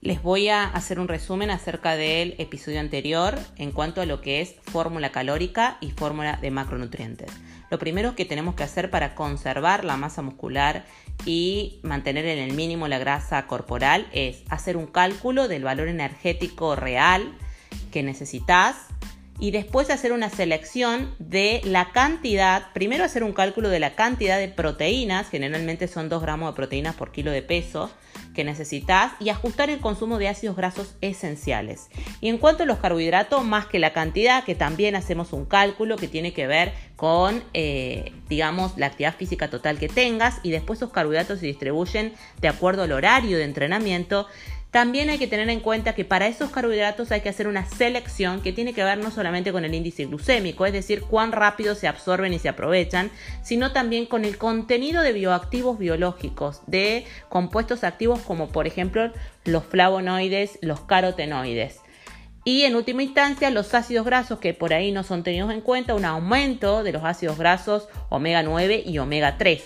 [0.00, 4.40] Les voy a hacer un resumen acerca del episodio anterior en cuanto a lo que
[4.40, 7.32] es fórmula calórica y fórmula de macronutrientes.
[7.68, 10.84] Lo primero que tenemos que hacer para conservar la masa muscular
[11.26, 16.76] y mantener en el mínimo la grasa corporal es hacer un cálculo del valor energético
[16.76, 17.36] real
[17.90, 18.76] que necesitas
[19.40, 24.38] y después hacer una selección de la cantidad, primero hacer un cálculo de la cantidad
[24.38, 27.90] de proteínas, generalmente son 2 gramos de proteínas por kilo de peso
[28.34, 31.88] que necesitas y ajustar el consumo de ácidos grasos esenciales.
[32.20, 35.96] Y en cuanto a los carbohidratos, más que la cantidad, que también hacemos un cálculo
[35.96, 40.80] que tiene que ver con, eh, digamos, la actividad física total que tengas y después
[40.80, 44.26] esos carbohidratos se distribuyen de acuerdo al horario de entrenamiento
[44.78, 48.40] también hay que tener en cuenta que para esos carbohidratos hay que hacer una selección
[48.42, 51.88] que tiene que ver no solamente con el índice glucémico, es decir, cuán rápido se
[51.88, 53.10] absorben y se aprovechan,
[53.42, 59.12] sino también con el contenido de bioactivos biológicos, de compuestos activos como por ejemplo
[59.44, 61.80] los flavonoides, los carotenoides.
[62.44, 65.96] Y en última instancia, los ácidos grasos que por ahí no son tenidos en cuenta,
[65.96, 69.60] un aumento de los ácidos grasos omega 9 y omega 3,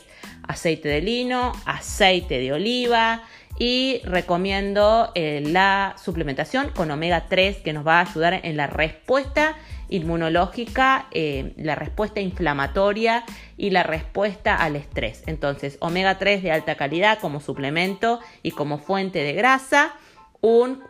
[0.48, 3.24] aceite de lino, aceite de oliva,
[3.62, 8.66] y recomiendo eh, la suplementación con omega 3 que nos va a ayudar en la
[8.66, 9.56] respuesta
[9.88, 13.24] inmunológica, eh, la respuesta inflamatoria
[13.56, 15.22] y la respuesta al estrés.
[15.28, 19.94] Entonces, omega 3 de alta calidad como suplemento y como fuente de grasa.
[20.40, 20.82] Un,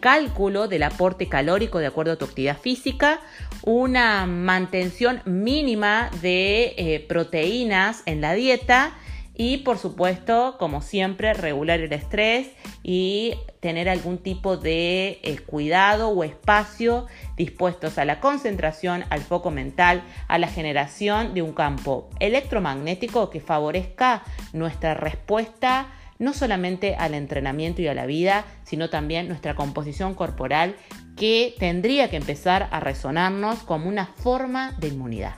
[0.00, 3.20] cálculo del aporte calórico de acuerdo a tu actividad física,
[3.64, 8.92] una mantención mínima de eh, proteínas en la dieta
[9.34, 12.50] y por supuesto, como siempre, regular el estrés
[12.82, 19.50] y tener algún tipo de eh, cuidado o espacio dispuestos a la concentración, al foco
[19.50, 27.14] mental, a la generación de un campo electromagnético que favorezca nuestra respuesta no solamente al
[27.14, 30.76] entrenamiento y a la vida, sino también nuestra composición corporal
[31.16, 35.34] que tendría que empezar a resonarnos como una forma de inmunidad.